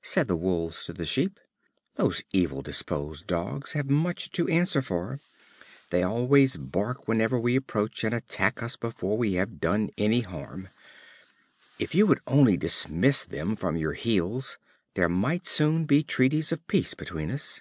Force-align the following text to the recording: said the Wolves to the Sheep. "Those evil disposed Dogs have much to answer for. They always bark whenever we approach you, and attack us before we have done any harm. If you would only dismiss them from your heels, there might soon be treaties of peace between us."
said 0.00 0.28
the 0.28 0.34
Wolves 0.34 0.86
to 0.86 0.94
the 0.94 1.04
Sheep. 1.04 1.38
"Those 1.96 2.24
evil 2.32 2.62
disposed 2.62 3.26
Dogs 3.26 3.72
have 3.74 3.90
much 3.90 4.30
to 4.30 4.48
answer 4.48 4.80
for. 4.80 5.20
They 5.90 6.02
always 6.02 6.56
bark 6.56 7.06
whenever 7.06 7.38
we 7.38 7.54
approach 7.54 8.02
you, 8.02 8.06
and 8.06 8.14
attack 8.14 8.62
us 8.62 8.76
before 8.76 9.18
we 9.18 9.34
have 9.34 9.60
done 9.60 9.90
any 9.98 10.22
harm. 10.22 10.70
If 11.78 11.94
you 11.94 12.06
would 12.06 12.20
only 12.26 12.56
dismiss 12.56 13.24
them 13.24 13.56
from 13.56 13.76
your 13.76 13.92
heels, 13.92 14.56
there 14.94 15.10
might 15.10 15.44
soon 15.44 15.84
be 15.84 16.02
treaties 16.02 16.50
of 16.50 16.66
peace 16.66 16.94
between 16.94 17.30
us." 17.30 17.60